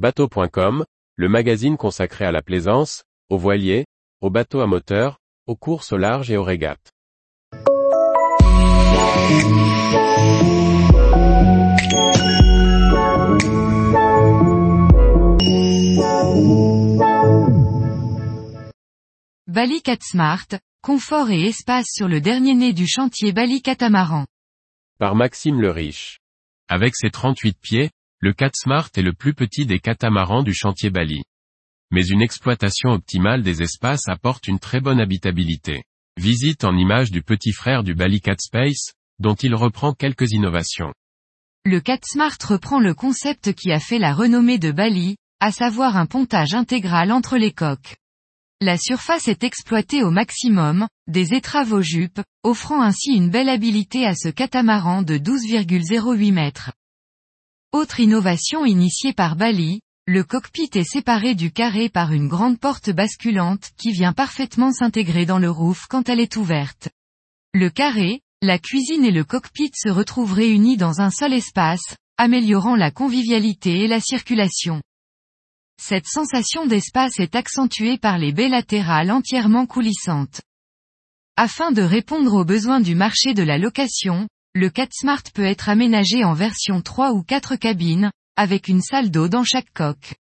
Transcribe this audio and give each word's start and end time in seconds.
Bateau.com, 0.00 0.86
le 1.16 1.28
magazine 1.28 1.76
consacré 1.76 2.24
à 2.24 2.32
la 2.32 2.40
plaisance, 2.40 3.04
aux 3.28 3.36
voiliers, 3.36 3.84
aux 4.22 4.30
bateaux 4.30 4.60
à 4.60 4.66
moteur, 4.66 5.18
aux 5.46 5.56
courses 5.56 5.92
au 5.92 5.98
large 5.98 6.30
et 6.30 6.38
aux 6.38 6.42
régates. 6.42 6.90
Bali 19.46 19.82
Smart, 20.00 20.46
confort 20.80 21.28
et 21.28 21.42
espace 21.42 21.88
sur 21.92 22.08
le 22.08 22.22
dernier 22.22 22.54
né 22.54 22.72
du 22.72 22.86
chantier 22.88 23.32
Bali 23.32 23.60
Catamaran. 23.60 24.24
Par 24.98 25.14
Maxime 25.14 25.60
le 25.60 25.70
Riche. 25.70 26.20
Avec 26.68 26.96
ses 26.96 27.10
38 27.10 27.58
pieds, 27.60 27.90
le 28.22 28.34
Smart 28.52 28.90
est 28.96 29.02
le 29.02 29.14
plus 29.14 29.32
petit 29.32 29.64
des 29.64 29.78
catamarans 29.78 30.42
du 30.42 30.52
chantier 30.52 30.90
Bali. 30.90 31.22
Mais 31.90 32.06
une 32.06 32.20
exploitation 32.20 32.90
optimale 32.90 33.42
des 33.42 33.62
espaces 33.62 34.08
apporte 34.08 34.46
une 34.46 34.58
très 34.58 34.80
bonne 34.80 35.00
habitabilité. 35.00 35.84
Visite 36.18 36.64
en 36.64 36.76
image 36.76 37.10
du 37.10 37.22
petit 37.22 37.52
frère 37.52 37.82
du 37.82 37.94
Bali 37.94 38.20
Cat 38.20 38.36
Space, 38.38 38.92
dont 39.20 39.34
il 39.34 39.54
reprend 39.54 39.94
quelques 39.94 40.32
innovations. 40.32 40.92
Le 41.64 41.80
Smart 42.04 42.36
reprend 42.46 42.78
le 42.78 42.92
concept 42.92 43.54
qui 43.54 43.72
a 43.72 43.80
fait 43.80 43.98
la 43.98 44.12
renommée 44.12 44.58
de 44.58 44.70
Bali, 44.70 45.16
à 45.40 45.50
savoir 45.50 45.96
un 45.96 46.06
pontage 46.06 46.52
intégral 46.52 47.12
entre 47.12 47.38
les 47.38 47.52
coques. 47.52 47.96
La 48.60 48.76
surface 48.76 49.28
est 49.28 49.44
exploitée 49.44 50.02
au 50.02 50.10
maximum, 50.10 50.86
des 51.06 51.32
étraves 51.32 51.72
aux 51.72 51.80
jupes, 51.80 52.20
offrant 52.42 52.82
ainsi 52.82 53.12
une 53.12 53.30
belle 53.30 53.48
habilité 53.48 54.04
à 54.04 54.14
ce 54.14 54.28
catamaran 54.28 55.00
de 55.00 55.16
12,08 55.16 56.32
mètres. 56.34 56.72
Autre 57.72 58.00
innovation 58.00 58.64
initiée 58.64 59.12
par 59.12 59.36
Bali, 59.36 59.80
le 60.04 60.24
cockpit 60.24 60.70
est 60.74 60.82
séparé 60.82 61.36
du 61.36 61.52
carré 61.52 61.88
par 61.88 62.12
une 62.12 62.26
grande 62.26 62.58
porte 62.58 62.90
basculante 62.90 63.70
qui 63.76 63.92
vient 63.92 64.12
parfaitement 64.12 64.72
s'intégrer 64.72 65.24
dans 65.24 65.38
le 65.38 65.52
roof 65.52 65.86
quand 65.88 66.08
elle 66.08 66.18
est 66.18 66.34
ouverte. 66.34 66.88
Le 67.54 67.70
carré, 67.70 68.22
la 68.42 68.58
cuisine 68.58 69.04
et 69.04 69.12
le 69.12 69.22
cockpit 69.22 69.70
se 69.72 69.88
retrouvent 69.88 70.32
réunis 70.32 70.78
dans 70.78 71.00
un 71.00 71.10
seul 71.10 71.32
espace, 71.32 71.94
améliorant 72.16 72.74
la 72.74 72.90
convivialité 72.90 73.84
et 73.84 73.86
la 73.86 74.00
circulation. 74.00 74.82
Cette 75.80 76.08
sensation 76.08 76.66
d'espace 76.66 77.20
est 77.20 77.36
accentuée 77.36 77.98
par 77.98 78.18
les 78.18 78.32
baies 78.32 78.48
latérales 78.48 79.12
entièrement 79.12 79.66
coulissantes. 79.66 80.40
Afin 81.36 81.70
de 81.70 81.82
répondre 81.82 82.34
aux 82.34 82.44
besoins 82.44 82.80
du 82.80 82.96
marché 82.96 83.32
de 83.32 83.44
la 83.44 83.58
location, 83.58 84.26
le 84.54 84.70
Smart 84.92 85.22
peut 85.32 85.44
être 85.44 85.68
aménagé 85.68 86.24
en 86.24 86.34
version 86.34 86.82
3 86.82 87.12
ou 87.12 87.22
4 87.22 87.54
cabines, 87.54 88.10
avec 88.36 88.66
une 88.66 88.82
salle 88.82 89.10
d'eau 89.10 89.28
dans 89.28 89.44
chaque 89.44 89.72
coque. 89.72 90.14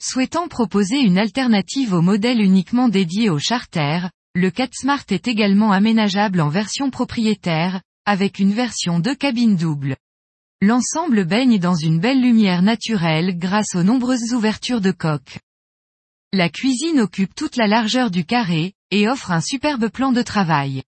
Souhaitant 0.00 0.46
proposer 0.46 1.00
une 1.00 1.18
alternative 1.18 1.92
au 1.92 2.02
modèle 2.02 2.40
uniquement 2.40 2.88
dédié 2.88 3.30
au 3.30 3.40
charter, 3.40 4.08
le 4.34 4.52
Smart 4.72 5.04
est 5.10 5.26
également 5.26 5.72
aménageable 5.72 6.40
en 6.40 6.48
version 6.48 6.90
propriétaire, 6.90 7.82
avec 8.06 8.38
une 8.38 8.52
version 8.52 9.00
2 9.00 9.14
cabines 9.16 9.56
doubles. 9.56 9.96
L'ensemble 10.60 11.24
baigne 11.24 11.58
dans 11.58 11.74
une 11.74 11.98
belle 11.98 12.22
lumière 12.22 12.62
naturelle 12.62 13.36
grâce 13.36 13.74
aux 13.74 13.82
nombreuses 13.82 14.32
ouvertures 14.34 14.80
de 14.80 14.92
coque. 14.92 15.38
La 16.32 16.48
cuisine 16.48 17.00
occupe 17.00 17.34
toute 17.34 17.56
la 17.56 17.66
largeur 17.66 18.12
du 18.12 18.24
carré, 18.24 18.74
et 18.92 19.08
offre 19.08 19.32
un 19.32 19.40
superbe 19.40 19.88
plan 19.88 20.12
de 20.12 20.22
travail. 20.22 20.84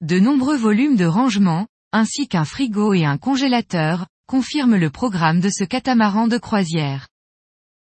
De 0.00 0.18
nombreux 0.18 0.56
volumes 0.56 0.96
de 0.96 1.06
rangement, 1.06 1.68
ainsi 1.94 2.26
qu'un 2.26 2.44
frigo 2.44 2.92
et 2.92 3.04
un 3.04 3.18
congélateur, 3.18 4.06
confirment 4.26 4.76
le 4.76 4.90
programme 4.90 5.40
de 5.40 5.48
ce 5.48 5.62
catamaran 5.62 6.26
de 6.26 6.38
croisière. 6.38 7.06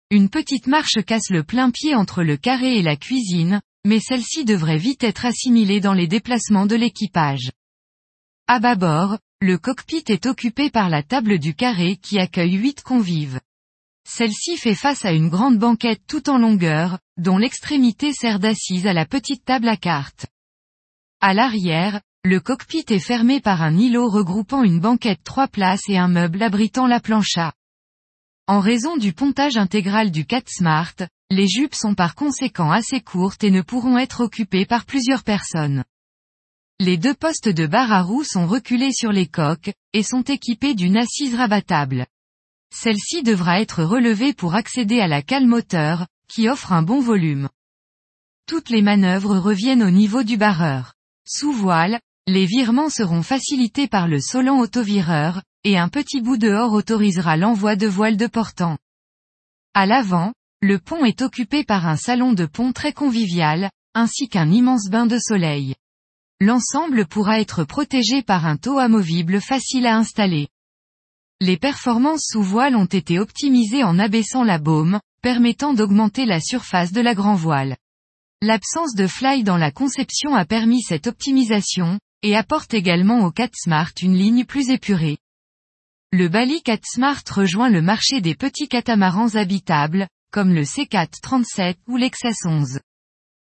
Une 0.09 0.27
petite 0.27 0.65
marche 0.65 1.03
casse 1.05 1.29
le 1.29 1.43
plein 1.43 1.69
pied 1.69 1.93
entre 1.93 2.23
le 2.23 2.35
carré 2.35 2.77
et 2.77 2.81
la 2.81 2.95
cuisine, 2.95 3.61
mais 3.85 3.99
celle-ci 3.99 4.43
devrait 4.43 4.79
vite 4.79 5.03
être 5.03 5.25
assimilée 5.25 5.79
dans 5.81 5.93
les 5.93 6.07
déplacements 6.07 6.65
de 6.65 6.75
l'équipage. 6.75 7.51
À 8.47 8.59
bâbord, 8.59 9.19
le 9.39 9.59
cockpit 9.59 10.03
est 10.07 10.25
occupé 10.25 10.71
par 10.71 10.89
la 10.89 11.03
table 11.03 11.37
du 11.37 11.53
carré 11.53 11.95
qui 11.95 12.17
accueille 12.17 12.55
huit 12.55 12.81
convives. 12.81 13.39
Celle-ci 14.09 14.57
fait 14.57 14.75
face 14.75 15.05
à 15.05 15.11
une 15.11 15.29
grande 15.29 15.59
banquette 15.59 16.01
tout 16.07 16.27
en 16.27 16.39
longueur, 16.39 16.97
dont 17.17 17.37
l'extrémité 17.37 18.13
sert 18.13 18.39
d'assise 18.39 18.87
à 18.87 18.93
la 18.93 19.05
petite 19.05 19.45
table 19.45 19.69
à 19.69 19.77
cartes. 19.77 20.25
À 21.21 21.35
l'arrière, 21.35 22.01
le 22.23 22.39
cockpit 22.39 22.85
est 22.89 22.99
fermé 22.99 23.41
par 23.41 23.63
un 23.63 23.75
îlot 23.75 24.07
regroupant 24.07 24.61
une 24.61 24.79
banquette 24.79 25.23
trois 25.23 25.47
places 25.47 25.89
et 25.89 25.97
un 25.97 26.07
meuble 26.07 26.43
abritant 26.43 26.85
la 26.85 26.99
plancha. 26.99 27.51
En 28.45 28.59
raison 28.59 28.95
du 28.95 29.11
pontage 29.11 29.57
intégral 29.57 30.11
du 30.11 30.25
4 30.25 30.47
Smart, 30.47 30.93
les 31.31 31.47
jupes 31.47 31.73
sont 31.73 31.95
par 31.95 32.13
conséquent 32.13 32.69
assez 32.69 33.01
courtes 33.01 33.43
et 33.43 33.49
ne 33.49 33.61
pourront 33.61 33.97
être 33.97 34.21
occupées 34.21 34.67
par 34.67 34.85
plusieurs 34.85 35.23
personnes. 35.23 35.83
Les 36.79 36.97
deux 36.97 37.15
postes 37.15 37.49
de 37.49 37.65
barre 37.65 37.91
à 37.91 38.03
roues 38.03 38.23
sont 38.23 38.45
reculés 38.45 38.93
sur 38.93 39.11
les 39.11 39.27
coques, 39.27 39.71
et 39.93 40.03
sont 40.03 40.23
équipés 40.23 40.75
d'une 40.75 40.97
assise 40.97 41.33
rabattable. 41.33 42.05
Celle-ci 42.71 43.23
devra 43.23 43.61
être 43.61 43.83
relevée 43.83 44.33
pour 44.33 44.53
accéder 44.53 44.99
à 44.99 45.07
la 45.07 45.23
cale 45.23 45.47
moteur, 45.47 46.07
qui 46.27 46.47
offre 46.49 46.71
un 46.71 46.83
bon 46.83 47.01
volume. 47.01 47.49
Toutes 48.47 48.69
les 48.69 48.81
manœuvres 48.81 49.37
reviennent 49.37 49.83
au 49.83 49.91
niveau 49.91 50.23
du 50.23 50.37
barreur. 50.37 50.93
Sous 51.25 51.51
voile, 51.51 51.99
les 52.27 52.45
virements 52.45 52.89
seront 52.89 53.23
facilités 53.23 53.87
par 53.87 54.07
le 54.07 54.21
solant 54.21 54.59
autovireur, 54.59 55.41
et 55.63 55.77
un 55.77 55.89
petit 55.89 56.21
bout 56.21 56.37
dehors 56.37 56.73
autorisera 56.73 57.37
l'envoi 57.37 57.75
de 57.75 57.87
voiles 57.87 58.17
de 58.17 58.27
portant. 58.27 58.77
À 59.73 59.85
l'avant, 59.85 60.33
le 60.61 60.79
pont 60.79 61.03
est 61.05 61.21
occupé 61.21 61.63
par 61.63 61.87
un 61.87 61.97
salon 61.97 62.33
de 62.33 62.45
pont 62.45 62.71
très 62.71 62.93
convivial, 62.93 63.71
ainsi 63.93 64.29
qu'un 64.29 64.49
immense 64.51 64.89
bain 64.89 65.07
de 65.07 65.17
soleil. 65.17 65.75
L'ensemble 66.39 67.05
pourra 67.05 67.39
être 67.39 67.63
protégé 67.63 68.21
par 68.21 68.45
un 68.45 68.57
taux 68.57 68.79
amovible 68.79 69.41
facile 69.41 69.85
à 69.85 69.97
installer. 69.97 70.47
Les 71.39 71.57
performances 71.57 72.27
sous 72.29 72.43
voile 72.43 72.75
ont 72.75 72.85
été 72.85 73.19
optimisées 73.19 73.83
en 73.83 73.97
abaissant 73.97 74.43
la 74.43 74.59
baume, 74.59 74.99
permettant 75.23 75.73
d'augmenter 75.73 76.25
la 76.25 76.39
surface 76.39 76.91
de 76.91 77.01
la 77.01 77.15
grand 77.15 77.35
voile. 77.35 77.77
L'absence 78.43 78.95
de 78.95 79.07
fly 79.07 79.43
dans 79.43 79.57
la 79.57 79.71
conception 79.71 80.35
a 80.35 80.45
permis 80.45 80.81
cette 80.81 81.07
optimisation, 81.07 81.99
et 82.23 82.35
apporte 82.35 82.73
également 82.73 83.25
au 83.25 83.31
4 83.31 83.51
Smart 83.55 83.91
une 84.01 84.15
ligne 84.15 84.45
plus 84.45 84.69
épurée. 84.69 85.17
Le 86.11 86.27
Bali 86.27 86.61
4 86.61 86.81
Smart 86.85 87.23
rejoint 87.29 87.69
le 87.69 87.81
marché 87.81 88.21
des 88.21 88.35
petits 88.35 88.67
catamarans 88.67 89.35
habitables, 89.35 90.07
comme 90.31 90.53
le 90.53 90.63
C4 90.63 91.21
37 91.21 91.77
ou 91.87 91.97
l'Exas 91.97 92.45
11. 92.45 92.79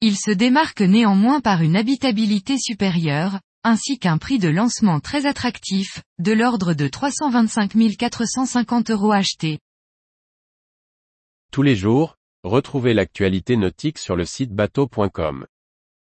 Il 0.00 0.16
se 0.16 0.30
démarque 0.30 0.82
néanmoins 0.82 1.40
par 1.40 1.62
une 1.62 1.76
habitabilité 1.76 2.58
supérieure, 2.58 3.40
ainsi 3.64 3.98
qu'un 3.98 4.18
prix 4.18 4.38
de 4.38 4.48
lancement 4.48 5.00
très 5.00 5.26
attractif, 5.26 6.02
de 6.18 6.32
l'ordre 6.32 6.74
de 6.74 6.86
325 6.86 7.96
450 7.96 8.90
euros 8.90 9.12
achetés. 9.12 9.58
Tous 11.50 11.62
les 11.62 11.74
jours, 11.74 12.16
retrouvez 12.44 12.94
l'actualité 12.94 13.56
nautique 13.56 13.98
sur 13.98 14.14
le 14.14 14.24
site 14.24 14.52
bateau.com. 14.52 15.46